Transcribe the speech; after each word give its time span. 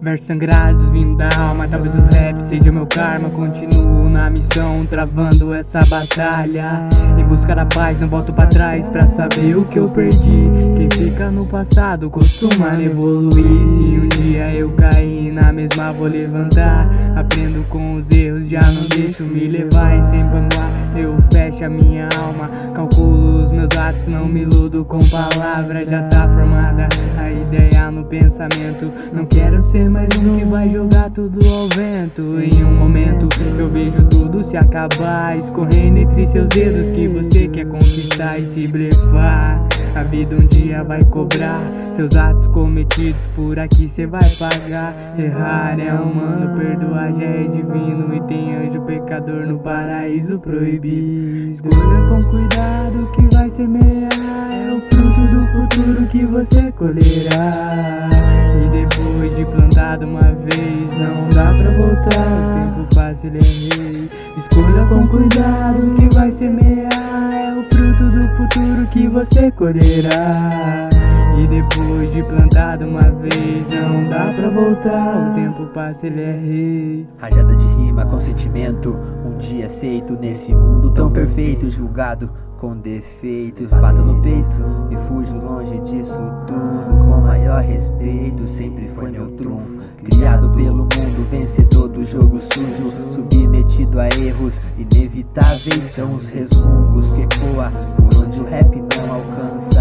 Versos 0.00 0.26
sangrados 0.26 0.88
vindo 0.90 1.16
da 1.16 1.28
alma, 1.38 1.66
talvez 1.66 1.94
o 1.96 2.02
rap 2.14 2.40
seja 2.42 2.70
meu 2.70 2.86
karma. 2.86 3.30
Continuo 3.30 4.08
na 4.10 4.28
missão, 4.28 4.86
travando 4.86 5.54
essa 5.54 5.80
batalha. 5.86 6.88
Em 7.18 7.24
busca 7.24 7.54
da 7.54 7.64
paz, 7.64 7.98
não 7.98 8.06
volto 8.06 8.32
pra 8.32 8.46
trás 8.46 8.88
pra 8.88 9.06
saber 9.08 9.56
o 9.56 9.64
que 9.64 9.78
eu 9.78 9.88
perdi. 9.88 10.50
Quem 10.76 10.88
fica 10.92 11.30
no 11.30 11.46
passado 11.46 12.10
costuma 12.10 12.80
evoluir. 12.80 13.66
Se 13.66 13.82
um 13.82 14.08
dia 14.08 14.54
eu 14.54 14.70
cair 14.72 15.32
na 15.32 15.52
mesma, 15.52 15.92
vou 15.92 16.06
levantar. 16.06 16.88
Aprendo 17.16 17.66
com 17.68 17.96
os 17.96 18.10
erros, 18.10 18.48
já 18.48 18.62
não 18.70 18.82
deixo 18.84 19.24
me 19.24 19.48
levar. 19.48 19.98
E 19.98 20.02
sem 20.02 20.22
banguar, 20.24 20.70
eu 20.94 21.16
fecho 21.32 21.64
a 21.64 21.70
minha 21.70 22.08
alma. 22.20 22.50
Calculo 22.74 23.44
os 23.44 23.50
meus 23.50 23.70
atos, 23.76 24.06
não 24.06 24.26
me 24.26 24.42
iludo 24.42 24.84
com 24.84 25.00
palavras. 25.08 25.88
Já 25.88 26.02
tá 26.02 26.28
formada 26.28 26.86
a 27.18 27.30
ideia 27.30 27.90
no 27.90 28.04
pensamento. 28.04 28.92
Não 29.12 29.24
quero 29.24 29.62
ser 29.62 29.88
mais 29.96 30.10
um 30.22 30.38
que 30.38 30.44
vai 30.44 30.70
jogar 30.70 31.10
tudo 31.10 31.40
ao 31.48 31.68
vento. 31.68 32.38
Em 32.38 32.62
um 32.64 32.74
momento 32.74 33.28
eu 33.58 33.68
vejo 33.70 34.04
tudo 34.04 34.44
se 34.44 34.54
acabar, 34.54 35.38
escorrendo 35.38 35.98
entre 35.98 36.26
seus 36.26 36.50
dedos 36.50 36.90
que 36.90 37.08
você 37.08 37.48
quer 37.48 37.66
conquistar 37.66 38.38
e 38.38 38.44
se 38.44 38.68
blefar. 38.68 39.66
A 39.94 40.02
vida 40.02 40.36
um 40.36 40.40
dia 40.40 40.84
vai 40.84 41.02
cobrar 41.04 41.62
seus 41.90 42.14
atos 42.14 42.46
cometidos 42.48 43.26
por 43.28 43.58
aqui 43.58 43.88
cê 43.88 44.06
vai 44.06 44.28
pagar. 44.38 44.94
Errar 45.18 45.80
é 45.80 45.94
humano, 45.94 46.58
perdoar 46.58 47.14
já 47.14 47.24
é 47.24 47.44
divino 47.44 48.14
e 48.14 48.20
tem 48.24 48.54
anjo 48.54 48.82
pecador 48.82 49.46
no 49.46 49.58
paraíso 49.58 50.38
proibido. 50.38 51.52
Escolha 51.52 52.06
com 52.10 52.22
cuidado 52.30 53.10
que 53.12 53.34
vai 53.34 53.48
semear 53.48 54.25
é 54.66 54.72
o 54.72 54.80
fruto 54.80 55.20
do 55.28 55.46
futuro 55.52 56.06
que 56.06 56.26
você 56.26 56.72
colherá. 56.72 58.08
E 58.60 58.68
depois 58.68 59.36
de 59.36 59.44
plantado 59.44 60.06
uma 60.06 60.32
vez, 60.32 60.98
não 60.98 61.28
dá 61.28 61.54
pra 61.54 61.70
voltar. 61.76 62.26
O 62.36 62.74
tempo 62.74 62.94
passa, 62.94 63.26
ele 63.26 63.38
é 63.38 63.42
rei. 63.42 64.10
Escolha 64.36 64.86
com 64.88 65.06
cuidado 65.06 65.94
que 65.94 66.14
vai 66.14 66.32
semear 66.32 67.32
é 67.32 67.54
o 67.54 67.62
fruto 67.74 68.10
do 68.10 68.36
futuro 68.36 68.86
que 68.90 69.06
você 69.06 69.50
colherá. 69.52 70.88
E 71.38 71.46
depois 71.46 72.12
de 72.12 72.22
plantado 72.22 72.86
uma 72.86 73.10
vez, 73.10 73.68
não 73.68 74.08
dá 74.08 74.32
pra 74.34 74.48
voltar. 74.48 75.32
O 75.32 75.34
tempo 75.34 75.66
passa, 75.66 76.06
ele 76.06 76.22
é 76.22 76.32
rei. 76.32 77.06
Rajada 77.18 77.54
de 77.54 77.66
rima 77.76 78.04
com 78.06 78.18
sentimento, 78.18 78.98
aceito 79.76 80.14
nesse 80.14 80.54
mundo 80.54 80.90
tão 80.90 81.10
perfeito, 81.10 81.68
julgado 81.68 82.30
com 82.58 82.74
defeitos. 82.74 83.74
Bato 83.74 84.00
no 84.00 84.22
peito 84.22 84.48
e 84.90 84.96
fujo 85.06 85.36
longe 85.36 85.78
disso 85.80 86.18
tudo. 86.46 87.04
Com 87.04 87.20
maior 87.20 87.60
respeito, 87.60 88.48
sempre 88.48 88.88
foi 88.88 89.10
meu 89.10 89.30
trunfo. 89.32 89.82
Criado 90.02 90.48
pelo 90.52 90.78
mundo, 90.84 91.28
vencedor 91.30 91.88
do 91.88 92.06
jogo 92.06 92.38
sujo. 92.38 92.90
Submetido 93.10 94.00
a 94.00 94.08
erros 94.08 94.62
inevitáveis, 94.78 95.84
são 95.84 96.14
os 96.14 96.30
resmungos 96.30 97.10
que 97.10 97.20
ecoa 97.20 97.70
por 97.96 98.24
onde 98.24 98.40
o 98.40 98.46
rap 98.46 98.82
não 98.96 99.12
alcança. 99.12 99.75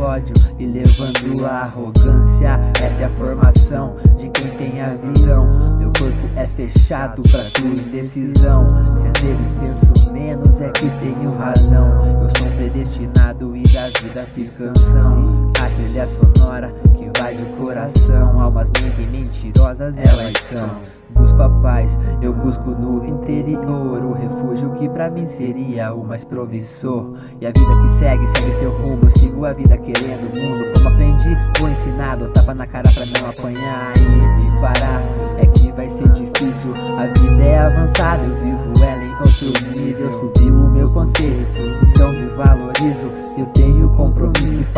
Ódio 0.00 0.34
e 0.58 0.66
levando 0.66 1.46
a 1.46 1.60
arrogância. 1.60 2.60
Essa 2.82 3.02
é 3.02 3.06
a 3.06 3.10
formação 3.10 3.96
de 4.18 4.28
quem 4.30 4.50
tem 4.56 4.80
a 4.80 4.94
visão. 4.94 5.78
Meu 5.78 5.92
corpo 5.98 6.28
é 6.36 6.46
fechado 6.46 7.22
pra 7.22 7.44
tua 7.44 7.68
indecisão. 7.68 8.96
Se 8.98 9.06
às 9.06 9.22
vezes 9.22 9.52
penso 9.52 10.12
menos, 10.12 10.60
é 10.60 10.70
que 10.70 10.88
tenho 11.00 11.36
razão. 11.36 12.20
Eu 12.20 12.28
sou 12.36 12.48
um 12.48 12.56
predestinado 12.56 13.56
e 13.56 13.62
da 13.68 13.88
vida 14.00 14.26
fiz 14.34 14.50
canção. 14.50 15.49
A 15.60 15.68
trilha 15.76 16.06
sonora 16.06 16.74
que 16.96 17.04
invade 17.04 17.42
o 17.42 17.46
coração. 17.58 18.40
Almas 18.40 18.70
mentem 18.70 19.06
mentirosas, 19.06 19.94
elas 19.98 20.32
são. 20.40 20.70
Busco 21.10 21.42
a 21.42 21.48
paz, 21.48 21.98
eu 22.22 22.32
busco 22.32 22.70
no 22.70 23.04
interior 23.04 24.02
o 24.04 24.12
refúgio 24.12 24.70
que 24.70 24.88
pra 24.88 25.10
mim 25.10 25.26
seria 25.26 25.92
o 25.92 26.02
mais 26.02 26.24
promissor. 26.24 27.14
E 27.40 27.46
a 27.46 27.50
vida 27.50 27.82
que 27.82 27.90
segue, 27.90 28.26
segue 28.28 28.52
seu 28.54 28.70
rumo. 28.70 29.00
Eu 29.02 29.10
sigo 29.10 29.44
a 29.44 29.52
vida 29.52 29.76
querendo 29.76 30.32
o 30.32 30.40
mundo. 30.40 30.72
Como 30.72 30.88
aprendi, 30.88 31.36
vou 31.58 31.68
ensinado. 31.68 32.28
Tapa 32.28 32.54
na 32.54 32.66
cara 32.66 32.90
pra 32.92 33.04
não 33.04 33.28
apanhar 33.28 33.92
e 33.98 34.42
me 34.42 34.60
parar. 34.62 35.02
É 35.36 35.46
que 35.46 35.72
vai 35.72 35.88
ser 35.88 36.08
difícil, 36.08 36.74
a 36.96 37.06
vida 37.06 37.42
é 37.42 37.58
avançada. 37.58 38.24
Eu 38.24 38.36
vivo 38.36 38.69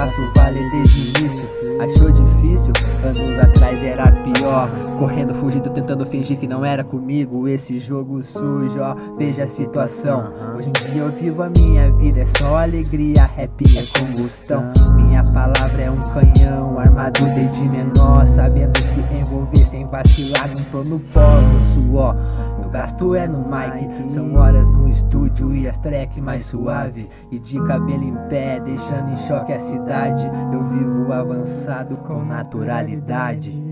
faço 0.00 0.22
valer 0.34 0.70
desde 0.70 0.98
o 0.98 1.18
início. 1.18 1.48
Achou 1.78 2.10
difícil? 2.10 2.72
Anos 3.04 3.38
atrás 3.38 3.82
era 3.84 4.10
pior. 4.10 4.70
Correndo, 4.98 5.34
fugindo, 5.34 5.68
tentando 5.68 6.06
fingir 6.06 6.38
que 6.38 6.46
não 6.46 6.64
era 6.64 6.82
comigo. 6.82 7.46
Esse 7.46 7.78
jogo 7.78 8.22
sujo, 8.22 8.80
ó, 8.80 8.94
veja 9.18 9.44
a 9.44 9.46
situação. 9.46 10.32
Hoje 10.56 10.70
em 10.70 10.90
dia 10.90 11.02
eu 11.02 11.10
vivo 11.10 11.42
a 11.42 11.50
minha 11.50 11.92
vida, 11.92 12.20
é 12.20 12.26
só 12.26 12.56
alegria, 12.56 13.26
rap 13.26 13.62
é 13.76 13.98
combustão. 13.98 14.72
Minha 15.10 15.24
palavra 15.24 15.82
é 15.82 15.90
um 15.90 16.00
canhão, 16.12 16.78
armado 16.78 17.24
desde 17.34 17.68
menor. 17.68 18.24
Sabendo 18.28 18.78
se 18.78 19.00
envolver 19.12 19.58
sem 19.58 19.84
vacilar, 19.84 20.48
não 20.54 20.62
tô 20.66 20.84
no 20.84 21.00
pó, 21.00 21.20
no 21.20 21.60
suor. 21.64 22.14
Meu 22.60 22.70
gasto 22.70 23.16
é 23.16 23.26
no 23.26 23.38
mic, 23.38 24.08
são 24.08 24.32
horas 24.36 24.68
no 24.68 24.88
estúdio 24.88 25.52
e 25.52 25.68
as 25.68 25.76
track 25.76 26.20
mais 26.20 26.44
suave. 26.44 27.08
E 27.28 27.40
de 27.40 27.60
cabelo 27.64 28.04
em 28.04 28.14
pé, 28.28 28.60
deixando 28.60 29.10
em 29.10 29.16
choque 29.16 29.52
a 29.52 29.58
cidade. 29.58 30.30
Eu 30.52 30.62
vivo 30.62 31.12
avançado 31.12 31.96
com 31.96 32.24
naturalidade. 32.24 33.69